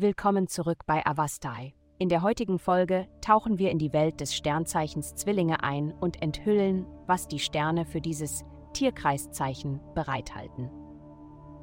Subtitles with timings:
[0.00, 1.74] Willkommen zurück bei Avastai.
[1.98, 6.86] In der heutigen Folge tauchen wir in die Welt des Sternzeichens Zwillinge ein und enthüllen,
[7.06, 8.44] was die Sterne für dieses
[8.74, 10.70] Tierkreiszeichen bereithalten.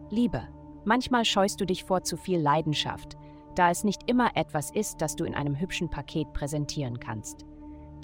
[0.10, 0.48] Liebe,
[0.84, 3.16] manchmal scheust du dich vor zu viel Leidenschaft,
[3.56, 7.46] da es nicht immer etwas ist, das du in einem hübschen Paket präsentieren kannst.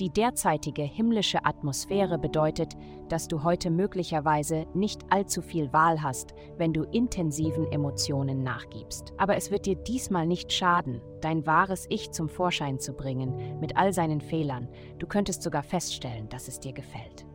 [0.01, 2.73] Die derzeitige himmlische Atmosphäre bedeutet,
[3.07, 9.13] dass du heute möglicherweise nicht allzu viel Wahl hast, wenn du intensiven Emotionen nachgibst.
[9.19, 13.77] Aber es wird dir diesmal nicht schaden, dein wahres Ich zum Vorschein zu bringen, mit
[13.77, 14.69] all seinen Fehlern.
[14.97, 17.27] Du könntest sogar feststellen, dass es dir gefällt.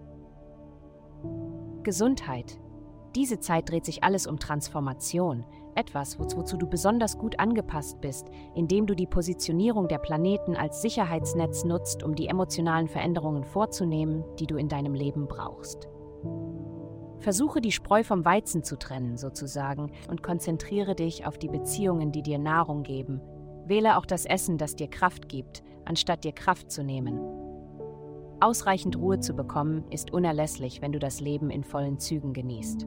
[1.85, 2.59] Gesundheit.
[3.15, 5.45] Diese Zeit dreht sich alles um Transformation,
[5.77, 11.65] etwas, wozu du besonders gut angepasst bist, indem du die Positionierung der Planeten als Sicherheitsnetz
[11.65, 15.89] nutzt, um die emotionalen Veränderungen vorzunehmen, die du in deinem Leben brauchst.
[17.19, 22.23] Versuche die Spreu vom Weizen zu trennen, sozusagen, und konzentriere dich auf die Beziehungen, die
[22.23, 23.21] dir Nahrung geben.
[23.67, 27.19] Wähle auch das Essen, das dir Kraft gibt, anstatt dir Kraft zu nehmen.
[28.39, 32.87] Ausreichend Ruhe zu bekommen, ist unerlässlich, wenn du das Leben in vollen Zügen genießt.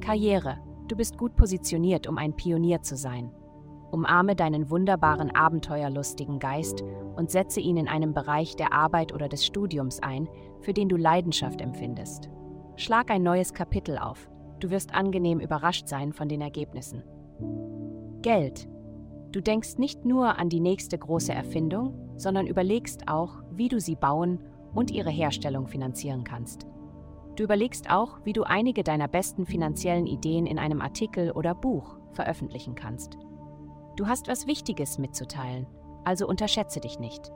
[0.00, 0.58] Karriere.
[0.88, 3.30] Du bist gut positioniert, um ein Pionier zu sein.
[3.90, 6.82] Umarme deinen wunderbaren, abenteuerlustigen Geist
[7.14, 10.28] und setze ihn in einem Bereich der Arbeit oder des Studiums ein,
[10.60, 12.30] für den du Leidenschaft empfindest.
[12.76, 14.30] Schlag ein neues Kapitel auf.
[14.60, 17.02] Du wirst angenehm überrascht sein von den Ergebnissen.
[18.22, 18.66] Geld.
[19.32, 23.94] Du denkst nicht nur an die nächste große Erfindung, sondern überlegst auch, wie du sie
[23.94, 24.40] bauen
[24.74, 26.66] und ihre Herstellung finanzieren kannst.
[27.38, 31.96] Du überlegst auch, wie du einige deiner besten finanziellen Ideen in einem Artikel oder Buch
[32.10, 33.16] veröffentlichen kannst.
[33.94, 35.68] Du hast was Wichtiges mitzuteilen,
[36.04, 37.30] also unterschätze dich nicht.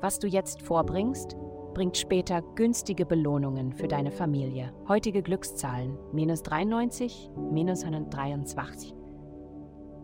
[0.00, 1.36] Was du jetzt vorbringst,
[1.74, 4.72] bringt später günstige Belohnungen für deine Familie.
[4.86, 8.94] Heutige Glückszahlen minus 93, minus 123.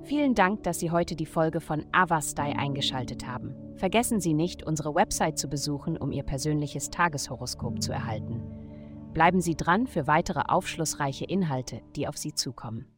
[0.03, 3.55] Vielen Dank, dass Sie heute die Folge von Avastai eingeschaltet haben.
[3.77, 8.43] Vergessen Sie nicht, unsere Website zu besuchen, um Ihr persönliches Tageshoroskop zu erhalten.
[9.13, 12.93] Bleiben Sie dran für weitere aufschlussreiche Inhalte, die auf Sie zukommen.